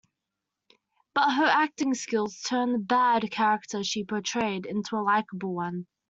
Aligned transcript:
But 1.13 1.29
her 1.35 1.45
acting 1.45 1.93
skills 1.93 2.41
turned 2.41 2.73
the 2.73 2.79
"bad" 2.79 3.29
character 3.29 3.83
she 3.83 4.03
portrayed 4.03 4.65
into 4.65 4.95
a 4.95 5.01
likeable 5.03 5.53
one. 5.53 5.85